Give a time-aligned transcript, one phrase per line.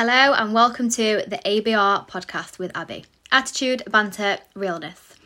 [0.00, 3.04] Hello and welcome to the ABR podcast with Abby.
[3.32, 5.16] Attitude, banter, realness.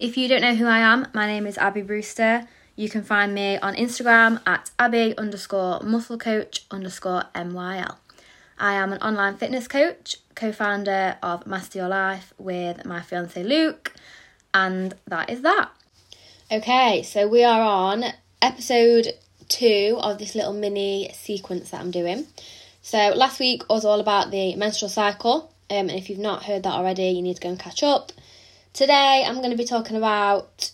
[0.00, 2.48] If you don't know who I am, my name is Abby Brewster.
[2.74, 7.96] You can find me on Instagram at Abby underscore muscle coach underscore MYL.
[8.58, 13.42] I am an online fitness coach, co founder of Master Your Life with my fiance
[13.44, 13.92] Luke,
[14.54, 15.72] and that is that.
[16.50, 18.04] Okay, so we are on
[18.40, 19.08] episode
[19.48, 22.28] two of this little mini sequence that I'm doing.
[22.84, 25.54] So last week was all about the menstrual cycle.
[25.70, 28.10] Um, and if you've not heard that already, you need to go and catch up.
[28.72, 30.72] Today I'm going to be talking about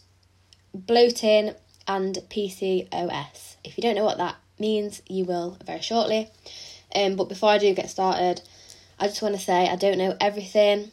[0.72, 1.54] bloating
[1.86, 3.56] and PCOS.
[3.62, 6.30] If you don't know what that means, you will very shortly.
[6.96, 8.40] Um, but before I do get started,
[8.98, 10.90] I just want to say I don't know everything.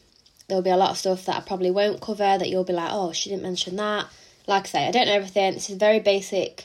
[0.48, 2.90] There'll be a lot of stuff that I probably won't cover that you'll be like,
[2.92, 4.06] oh, she didn't mention that.
[4.46, 5.54] Like I say, I don't know everything.
[5.54, 6.64] This is very basic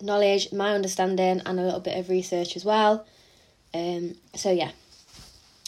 [0.00, 3.06] knowledge, my understanding, and a little bit of research as well.
[3.74, 4.70] Um, so yeah,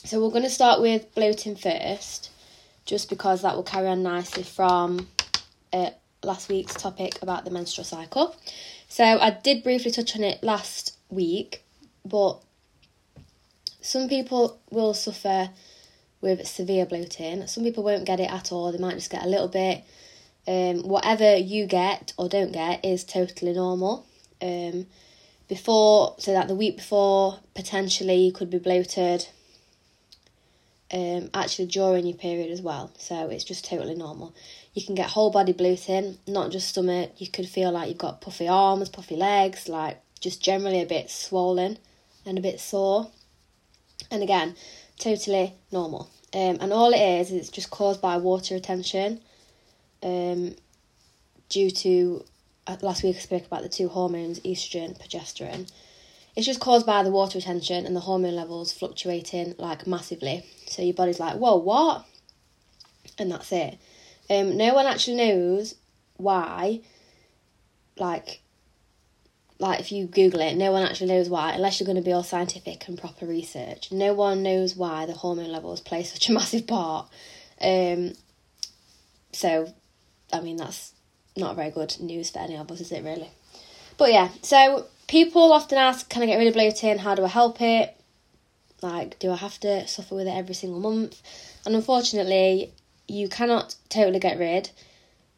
[0.04, 2.30] so we're going to start with bloating first,
[2.84, 5.09] just because that will carry on nicely from
[5.73, 5.90] uh,
[6.23, 8.37] last week's topic about the menstrual cycle.
[8.88, 11.64] So I did briefly touch on it last week,
[12.04, 12.42] but
[13.80, 15.51] some people will suffer
[16.20, 17.46] with severe bloating.
[17.46, 18.73] Some people won't get it at all.
[18.73, 19.84] They might just get a little bit.
[20.46, 24.07] Um, whatever you get or don't get is totally normal.
[24.42, 24.86] Um,
[25.48, 29.28] before, so that the week before, potentially you could be bloated.
[30.92, 34.34] Um, actually during your period as well, so it's just totally normal.
[34.74, 37.12] You can get whole body bloating, not just stomach.
[37.18, 41.10] You could feel like you've got puffy arms, puffy legs, like just generally a bit
[41.10, 41.79] swollen
[42.24, 43.08] and a bit sore.
[44.10, 44.54] And again,
[44.98, 46.10] totally normal.
[46.32, 49.20] Um, and all it is, is it's just caused by water retention
[50.02, 50.56] um,
[51.48, 52.24] due to
[52.80, 55.70] last week I spoke about the two hormones, estrogen, progesterone.
[56.37, 60.45] It's just caused by the water retention and the hormone levels fluctuating like massively.
[60.66, 62.04] So your body's like, whoa, what?
[63.18, 63.79] And that's it.
[64.28, 65.76] Um, no one actually knows
[66.16, 66.81] why.
[67.97, 68.41] Like,
[69.60, 72.12] like if you Google it, no one actually knows why, unless you're going to be
[72.12, 73.92] all scientific and proper research.
[73.92, 77.08] No one knows why the hormone levels play such a massive part.
[77.60, 78.14] Um,
[79.32, 79.72] so,
[80.32, 80.94] I mean, that's
[81.36, 83.30] not very good news for any of us, is it really?
[83.96, 86.98] But yeah, so people often ask, can I get rid of bloating?
[86.98, 87.96] How do I help it?
[88.82, 91.22] Like, do I have to suffer with it every single month?
[91.64, 92.72] And unfortunately,
[93.08, 94.70] you cannot totally get rid.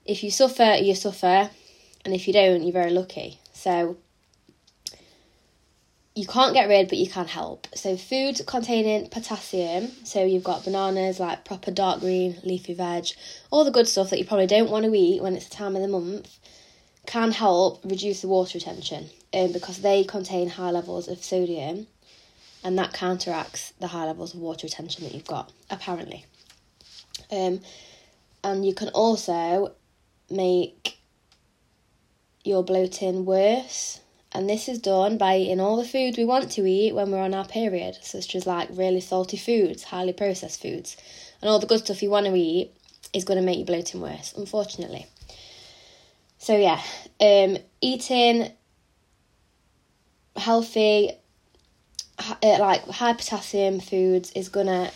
[0.05, 1.51] If you suffer, you suffer,
[2.05, 3.39] and if you don't, you're very lucky.
[3.53, 3.97] So,
[6.17, 7.69] you can't get rid, but you can help.
[7.75, 13.09] So, foods containing potassium, so you've got bananas, like proper dark green, leafy veg,
[13.51, 15.77] all the good stuff that you probably don't want to eat when it's the time
[15.77, 16.39] of the month,
[17.05, 21.87] can help reduce the water retention um, because they contain high levels of sodium
[22.65, 26.25] and that counteracts the high levels of water retention that you've got, apparently.
[27.31, 27.61] Um,
[28.43, 29.75] and you can also
[30.31, 30.99] make
[32.43, 34.01] your bloating worse
[34.37, 37.23] and this is done by eating all the food we want to eat when we're
[37.23, 40.97] on our period, such as like really salty foods, highly processed foods,
[41.41, 42.71] and all the good stuff you want to eat
[43.15, 45.07] is going to make you bloating worse, unfortunately.
[46.39, 46.81] So yeah,
[47.19, 48.53] um, eating
[50.37, 51.13] healthy,
[52.19, 54.93] uh, like high potassium foods is going to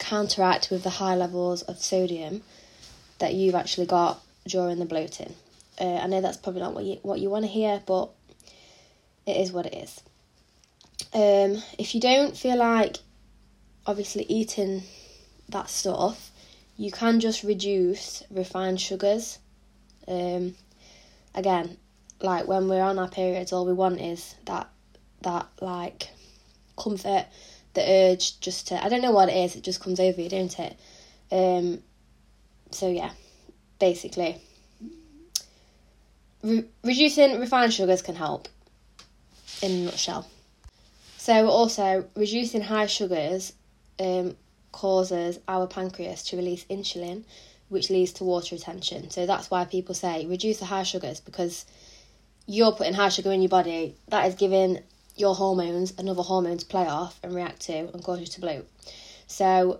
[0.00, 2.42] counteract with the high levels of sodium
[3.20, 5.34] that you've actually got during the bloating.
[5.80, 8.10] Uh, I know that's probably not what you what you want to hear, but
[9.26, 10.02] it is what it is.
[11.14, 12.96] Um, if you don't feel like
[13.86, 14.82] obviously eating
[15.48, 16.30] that stuff,
[16.76, 19.38] you can just reduce refined sugars.
[20.08, 20.54] Um,
[21.34, 21.76] again,
[22.20, 24.68] like when we're on our periods, all we want is that
[25.22, 26.08] that like
[26.76, 27.26] comfort,
[27.74, 29.56] the urge just to I don't know what it is.
[29.56, 30.76] It just comes over you, don't it?
[31.30, 31.82] Um,
[32.70, 33.10] so yeah,
[33.78, 34.40] basically,
[36.42, 38.48] re- reducing refined sugars can help
[39.62, 40.26] in a nutshell.
[41.16, 43.52] So, also, reducing high sugars
[44.00, 44.36] um,
[44.72, 47.22] causes our pancreas to release insulin,
[47.68, 49.08] which leads to water retention.
[49.10, 51.64] So, that's why people say reduce the high sugars because
[52.46, 54.80] you're putting high sugar in your body, that is giving
[55.14, 58.68] your hormones another hormone to play off and react to and cause you to bloat.
[59.28, 59.78] So,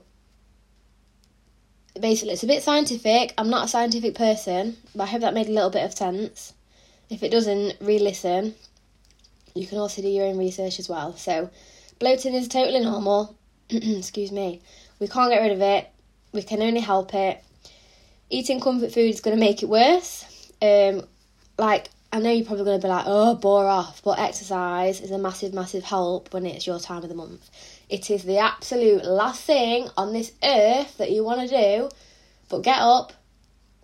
[2.00, 3.34] basically, it's a bit scientific.
[3.36, 6.52] I'm not a scientific person, but I hope that made a little bit of sense.
[7.10, 8.54] If it doesn't, re listen
[9.54, 11.16] you can also do your own research as well.
[11.16, 11.50] So,
[11.98, 13.36] bloating is totally normal.
[13.70, 14.60] Excuse me.
[14.98, 15.88] We can't get rid of it.
[16.32, 17.42] We can only help it.
[18.30, 20.24] Eating comfort food is going to make it worse.
[20.62, 21.06] Um,
[21.58, 25.10] like I know you're probably going to be like, oh, bore off, but exercise is
[25.10, 27.48] a massive, massive help when it's your time of the month.
[27.88, 31.88] It is the absolute last thing on this earth that you want to do.
[32.50, 33.14] But get up,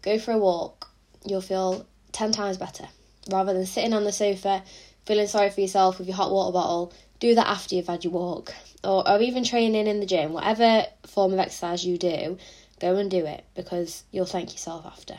[0.02, 0.90] go for a walk.
[1.24, 2.86] You'll feel 10 times better.
[3.30, 4.62] Rather than sitting on the sofa,
[5.08, 8.12] feeling sorry for yourself with your hot water bottle, do that after you've had your
[8.12, 8.54] walk.
[8.84, 12.36] Or, or even training in the gym, whatever form of exercise you do,
[12.78, 15.16] go and do it because you'll thank yourself after.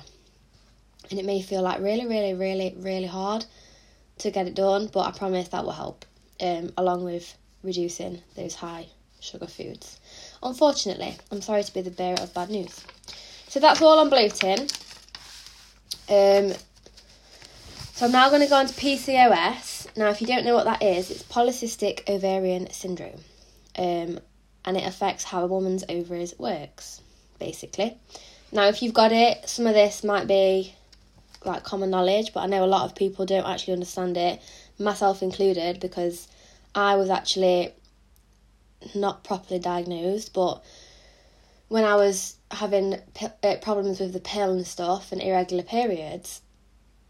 [1.10, 3.46] And it may feel like really, really, really, really hard
[4.20, 6.06] to get it done, but I promise that will help,
[6.40, 8.86] um, along with reducing those high
[9.20, 10.00] sugar foods.
[10.44, 12.86] Unfortunately, I'm sorry to be the bearer of bad news.
[13.48, 14.70] So that's all on bloating.
[16.08, 16.54] Um,
[18.00, 19.98] so I'm now going to go on to PCOS.
[19.98, 23.20] Now, if you don't know what that is, it's polycystic ovarian syndrome,
[23.78, 24.22] um,
[24.64, 27.02] and it affects how a woman's ovaries works,
[27.40, 27.98] basically.
[28.54, 30.74] Now, if you've got it, some of this might be
[31.44, 34.42] like common knowledge, but I know a lot of people don't actually understand it,
[34.80, 36.30] myself included, because
[36.74, 37.74] I was actually
[38.96, 40.64] not properly diagnosed, but
[41.68, 46.40] when I was having p- uh, problems with the pill and stuff and irregular periods,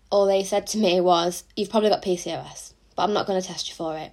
[0.10, 3.48] all they said to me was, You've probably got PCOS, but I'm not going to
[3.48, 4.12] test you for it.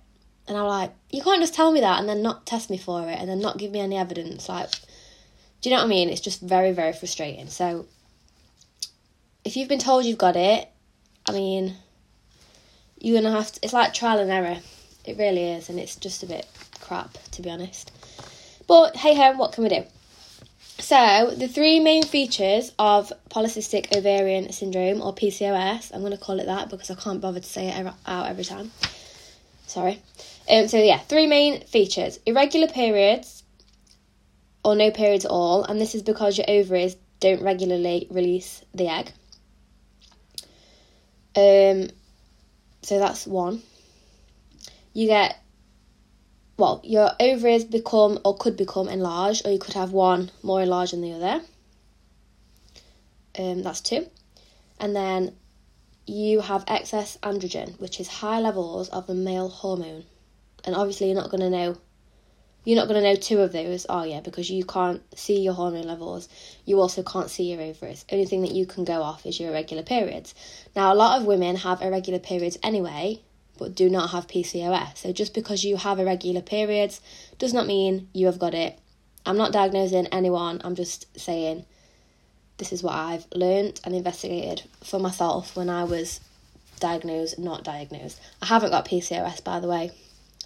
[0.49, 3.09] And I'm like, You can't just tell me that and then not test me for
[3.09, 4.49] it and then not give me any evidence.
[4.49, 4.71] Like,
[5.61, 6.09] do you know what I mean?
[6.11, 7.49] It's just very, very frustrating.
[7.49, 7.87] So,
[9.45, 10.69] if you've been told you've got it,
[11.29, 11.75] I mean,
[12.99, 14.59] you're going to have to, it's like trial and error.
[15.05, 16.47] It really is, and it's just a bit
[16.81, 17.93] crap, to be honest.
[18.67, 19.85] But hey ho, what can we do?
[20.79, 26.39] So, the three main features of polycystic ovarian syndrome, or PCOS, I'm going to call
[26.39, 28.71] it that because I can't bother to say it out every time.
[29.67, 30.01] Sorry.
[30.51, 33.43] Um, so, yeah, three main features irregular periods,
[34.65, 38.89] or no periods at all, and this is because your ovaries don't regularly release the
[38.89, 39.13] egg.
[41.37, 41.91] Um,
[42.83, 43.63] so that's one.
[44.93, 45.43] You get,
[46.57, 50.93] well, your ovaries become or could become enlarged, or you could have one more enlarged
[50.93, 51.43] than the other.
[53.39, 54.09] Um, that's two.
[54.81, 55.35] And then
[56.07, 60.05] you have excess androgen, which is high levels of the male hormone.
[60.65, 61.77] And obviously, you're not going to know
[62.67, 64.21] you're not going to know two of those, are you?
[64.21, 66.29] Because you can't see your hormone levels.
[66.65, 68.05] You also can't see your ovaries.
[68.11, 70.35] Only thing that you can go off is your irregular periods.
[70.75, 73.21] Now, a lot of women have irregular periods anyway,
[73.59, 74.99] but do not have PCOS.
[74.99, 77.01] So just because you have irregular periods
[77.39, 78.79] does not mean you have got it.
[79.25, 80.61] I'm not diagnosing anyone.
[80.65, 81.65] I'm just saying
[82.59, 86.21] this is what I've learned and investigated for myself when I was
[86.81, 88.21] diagnosed, not diagnosed.
[88.41, 89.91] I haven't got PCOS, by the way.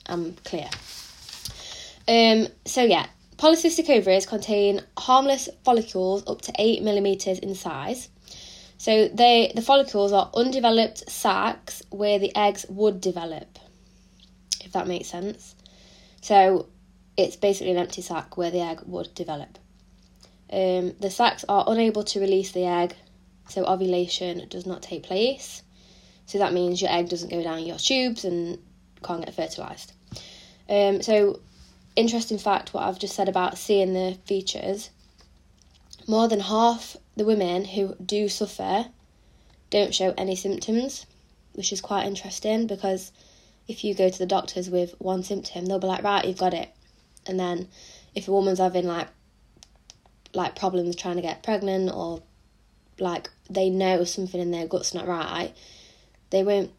[0.07, 0.69] I'm clear.
[2.09, 8.09] Um, so yeah, polycystic ovaries contain harmless follicles up to eight millimeters in size.
[8.81, 13.59] So they the follicles are undeveloped sacs where the eggs would develop,
[14.65, 15.55] if that makes sense.
[16.23, 16.67] So
[17.15, 19.59] it's basically an empty sac where the egg would develop.
[20.51, 22.97] Um, the sacs are unable to release the egg,
[23.51, 25.63] so ovulation does not take place.
[26.25, 28.59] So that means your egg doesn't go down your tubes and
[29.05, 29.93] can't get fertilized.
[30.71, 31.41] Um, so
[31.97, 34.89] interesting fact what I've just said about seeing the features.
[36.07, 38.87] More than half the women who do suffer
[39.69, 41.05] don't show any symptoms,
[41.53, 43.13] which is quite interesting because
[43.69, 46.55] if you go to the doctors with one symptom, they'll be like, right, you've got
[46.55, 46.71] it.
[47.27, 47.69] And then
[48.15, 49.09] if a woman's having like
[50.33, 52.23] like problems trying to get pregnant or
[52.99, 55.53] like they know something in their gut's not right,
[56.31, 56.71] they won't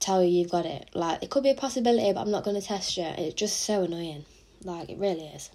[0.00, 0.90] tell you you've got it.
[0.94, 3.04] Like, it could be a possibility, but I'm not going to test you.
[3.04, 4.24] It's just so annoying.
[4.64, 5.48] Like, it really is.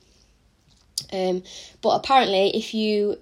[1.12, 1.44] Um,
[1.82, 3.20] but apparently, if you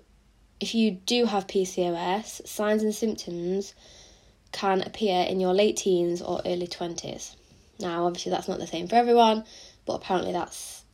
[0.63, 3.73] if you do have PCOS, signs and symptoms
[4.53, 7.35] can appear in your late teens or early twenties.
[7.81, 9.43] Now, obviously, that's not the same for everyone,
[9.85, 10.85] but apparently, that's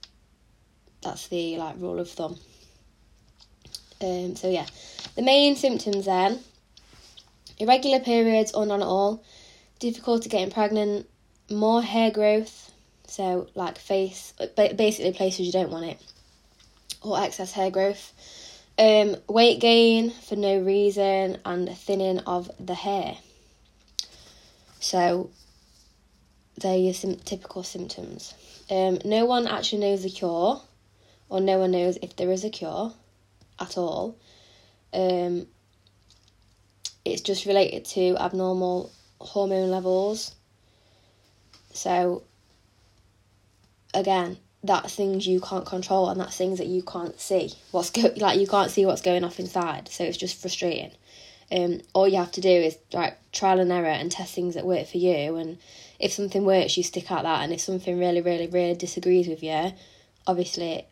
[1.04, 2.36] that's the like rule of thumb.
[4.02, 4.66] Um, so yeah,
[5.16, 6.40] the main symptoms then:
[7.60, 9.24] irregular periods or none at all,
[9.78, 11.08] difficulty getting pregnant,
[11.52, 12.72] more hair growth,
[13.06, 16.02] so like face, basically places you don't want it,
[17.04, 18.14] or excess hair growth,
[18.80, 23.18] um, weight gain for no reason, and thinning of the hair.
[24.80, 25.30] So
[26.58, 28.34] they're your sim- typical symptoms.
[28.72, 30.62] Um, no one actually knows the cure,
[31.28, 32.94] or no one knows if there is a cure
[33.60, 34.18] at all.
[34.94, 35.48] Um,
[37.04, 40.36] it's just related to abnormal hormone levels.
[41.74, 42.24] So,
[43.94, 47.54] again, that's things you can't control and that's things that you can't see.
[47.72, 50.92] What's go like you can't see what's going off inside, so it's just frustrating.
[51.52, 54.66] Um, all you have to do is like trial and error and test things that
[54.66, 55.36] work for you.
[55.36, 55.58] And
[56.00, 59.42] if something works, you stick at that, and if something really, really, really disagrees with
[59.42, 59.72] you,
[60.28, 60.86] obviously,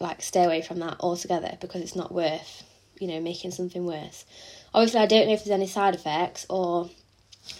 [0.00, 2.62] like stay away from that altogether because it's not worth,
[2.98, 4.24] you know, making something worse.
[4.74, 6.88] Obviously, I don't know if there's any side effects or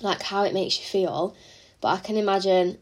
[0.00, 1.36] like how it makes you feel,
[1.80, 2.78] but I can imagine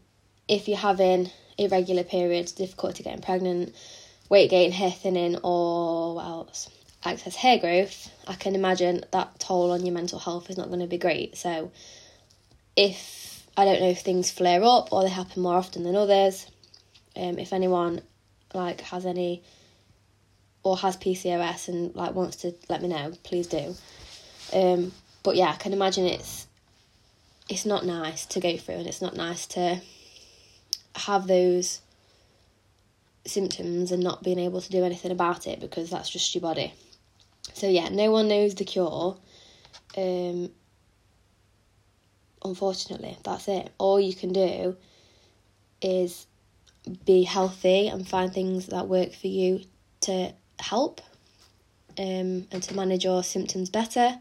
[0.47, 3.75] if you're having irregular periods, difficulty getting pregnant,
[4.29, 6.69] weight gain, hair thinning, or what else?
[7.05, 10.81] Excess hair growth, I can imagine that toll on your mental health is not going
[10.81, 11.35] to be great.
[11.35, 11.71] So,
[12.75, 16.47] if I don't know if things flare up or they happen more often than others,
[17.15, 18.01] um, if anyone
[18.53, 19.43] like has any
[20.63, 23.75] or has PCOS and like wants to let me know, please do.
[24.53, 24.91] Um,
[25.23, 26.47] but yeah, I can imagine it's
[27.49, 29.81] it's not nice to go through and it's not nice to
[30.95, 31.81] have those
[33.25, 36.73] symptoms and not being able to do anything about it because that's just your body.
[37.53, 39.17] So yeah, no one knows the cure.
[39.97, 40.51] Um
[42.43, 43.69] unfortunately, that's it.
[43.77, 44.75] All you can do
[45.81, 46.25] is
[47.05, 49.61] be healthy and find things that work for you
[50.01, 51.01] to help
[51.97, 54.19] um, and to manage your symptoms better.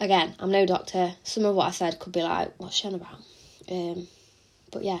[0.00, 1.14] Again, I'm no doctor.
[1.24, 3.18] Some of what I said could be like, what's she on about?
[3.70, 4.08] Um,
[4.72, 5.00] but yeah,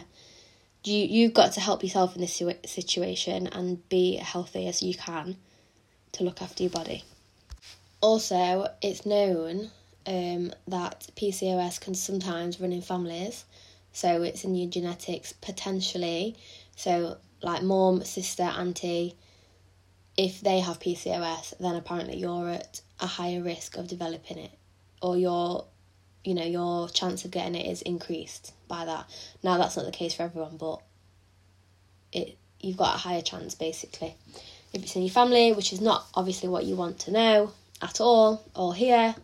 [0.84, 5.36] you you've got to help yourself in this situation and be healthy as you can
[6.12, 7.04] to look after your body.
[8.00, 9.70] Also, it's known
[10.06, 13.44] um, that PCOS can sometimes run in families,
[13.92, 16.36] so it's in your genetics potentially.
[16.76, 19.16] So, like mom, sister, auntie,
[20.16, 24.52] if they have PCOS, then apparently you're at a higher risk of developing it,
[25.02, 25.66] or your,
[26.24, 29.06] you know, your chance of getting it is increased by that.
[29.42, 30.80] Now that's not the case for everyone, but
[32.12, 34.14] it you've got a higher chance basically.
[34.72, 38.00] If it's in your family, which is not obviously what you want to know at
[38.00, 39.14] all or here,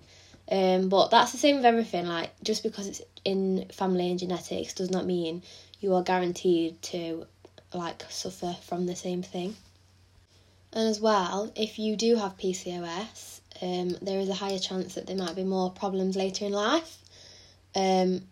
[0.50, 2.06] um, but that's the same with everything.
[2.06, 5.42] Like just because it's in family and genetics does not mean
[5.80, 7.26] you are guaranteed to
[7.74, 9.56] like suffer from the same thing.
[10.72, 15.06] And as well, if you do have PCOS, um, there is a higher chance that
[15.06, 16.98] there might be more problems later in life.
[17.74, 18.22] Um,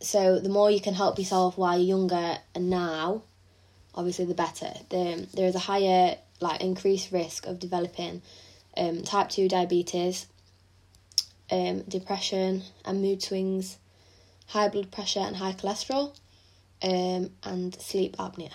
[0.00, 3.22] so the more you can help yourself while you're younger and now,
[3.94, 4.72] obviously the better.
[4.90, 8.22] The, there is a higher, like, increased risk of developing
[8.76, 10.26] um, type 2 diabetes,
[11.50, 13.78] um, depression and mood swings,
[14.48, 16.14] high blood pressure and high cholesterol,
[16.82, 18.52] um, and sleep apnea.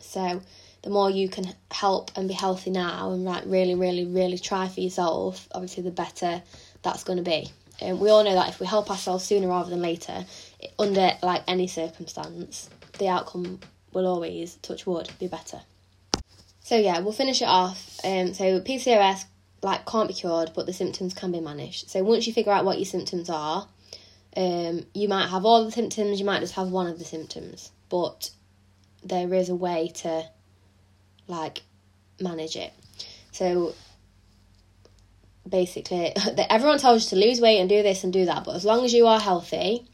[0.00, 0.42] So
[0.82, 4.68] the more you can help and be healthy now and like really, really, really try
[4.68, 6.42] for yourself, obviously the better
[6.82, 7.50] that's going to be.
[7.80, 10.24] And um, we all know that if we help ourselves sooner rather than later,
[10.78, 13.60] under like any circumstance, the outcome
[13.92, 15.60] will always, touch wood, be better.
[16.60, 18.00] So yeah, we'll finish it off.
[18.04, 19.24] Um, so PCOS
[19.62, 21.90] like can't be cured, but the symptoms can be managed.
[21.90, 23.68] So once you figure out what your symptoms are,
[24.36, 27.70] um, you might have all the symptoms, you might just have one of the symptoms,
[27.88, 28.30] but
[29.04, 30.24] there is a way to
[31.32, 31.62] like
[32.20, 32.72] manage it.
[33.32, 33.74] So
[35.48, 36.12] basically,
[36.50, 38.84] everyone tells you to lose weight and do this and do that, but as long
[38.84, 39.84] as you are healthy,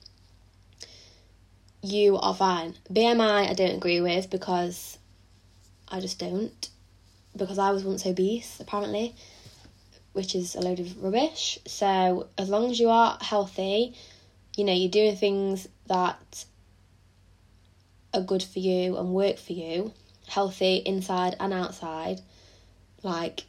[1.82, 2.74] you are fine.
[2.92, 4.98] BMI, I don't agree with because
[5.88, 6.68] I just don't.
[7.36, 9.14] Because I was once obese, apparently,
[10.12, 11.58] which is a load of rubbish.
[11.66, 13.94] So, as long as you are healthy,
[14.56, 16.44] you know, you're doing things that
[18.12, 19.92] are good for you and work for you,
[20.28, 22.20] healthy inside and outside,
[23.02, 23.44] like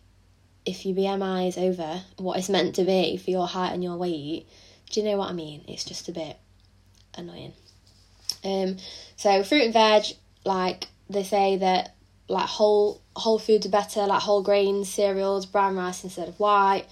[0.65, 3.97] if your BMI is over what it's meant to be for your height and your
[3.97, 4.47] weight,
[4.89, 5.63] do you know what I mean?
[5.67, 6.37] It's just a bit
[7.15, 7.53] annoying.
[8.43, 8.77] Um,
[9.15, 10.05] so fruit and veg,
[10.45, 11.95] like they say that
[12.27, 16.85] like whole whole foods are better, like whole grains, cereals, brown rice instead of white,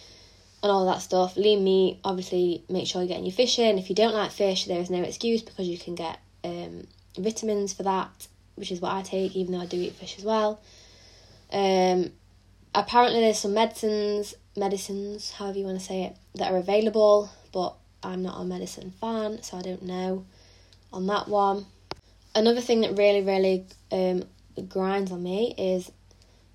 [0.63, 1.37] and all that stuff.
[1.37, 3.77] Lean meat, obviously, make sure you're getting your fish in.
[3.77, 7.73] If you don't like fish, there is no excuse because you can get um, vitamins
[7.73, 8.27] for that,
[8.57, 10.59] which is what I take, even though I do eat fish as well.
[11.51, 12.11] Um,
[12.75, 17.75] apparently, there's some medicines, medicines, however you want to say it, that are available, but
[18.03, 20.25] I'm not a medicine fan, so I don't know
[20.91, 21.65] on that one.
[22.35, 24.23] Another thing that really, really um,
[24.67, 25.91] grinds on me is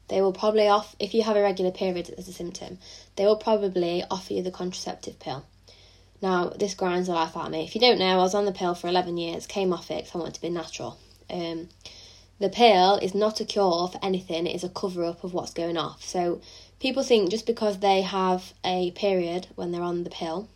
[0.09, 2.79] they will probably off if you have irregular periods as a symptom,
[3.17, 5.45] they will probably offer you the contraceptive pill.
[6.21, 7.65] Now, this grinds the life out of me.
[7.65, 10.05] If you don't know, I was on the pill for 11 years, came off it
[10.05, 10.99] because I wanted to be natural.
[11.33, 11.69] Um,
[12.39, 15.53] the pill is not a cure for anything, it is a cover up of what's
[15.53, 16.05] going off.
[16.05, 16.41] So,
[16.81, 20.49] people think just because they have a period when they're on the pill,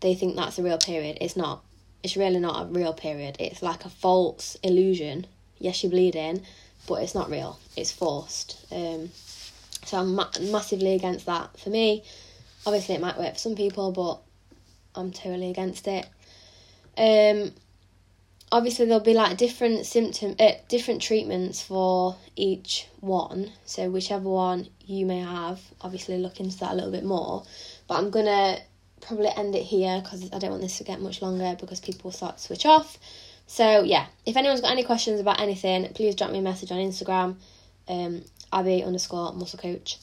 [0.00, 1.18] they think that's a real period.
[1.20, 1.64] It's not
[2.04, 3.36] it's really not a real period.
[3.40, 5.26] It's like a false illusion.
[5.58, 6.42] Yes, you're bleeding,
[6.86, 7.58] but it's not real.
[7.76, 8.66] It's forced.
[8.70, 9.10] Um,
[9.86, 11.58] so I'm ma- massively against that.
[11.58, 12.04] For me,
[12.66, 14.20] obviously it might work for some people, but
[14.94, 16.06] I'm totally against it.
[16.98, 17.52] Um,
[18.54, 23.50] obviously there'll be like different symptom, uh, different treatments for each one.
[23.64, 27.42] So whichever one you may have, obviously look into that a little bit more.
[27.88, 28.58] But I'm gonna
[29.00, 32.12] probably end it here because I don't want this to get much longer because people
[32.12, 32.96] start to switch off.
[33.48, 36.78] So yeah, if anyone's got any questions about anything, please drop me a message on
[36.78, 37.34] Instagram,
[37.88, 39.98] um, Abby underscore muscle coach,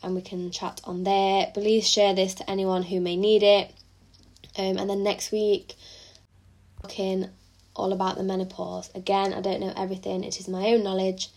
[0.00, 1.50] and we can chat on there.
[1.54, 3.74] Please share this to anyone who may need it.
[4.56, 5.74] Um, and then next week,
[6.82, 7.30] talking
[7.74, 8.90] all about the menopause.
[8.94, 10.24] Again, I don't know everything.
[10.24, 11.28] It is my own knowledge,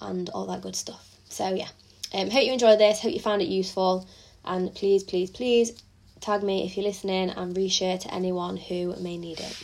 [0.00, 1.16] and all that good stuff.
[1.28, 1.68] So yeah,
[2.14, 3.00] um, hope you enjoyed this.
[3.00, 4.06] Hope you found it useful,
[4.44, 5.72] and please, please, please
[6.20, 9.56] tag me if you're listening and reshare to anyone who may need it.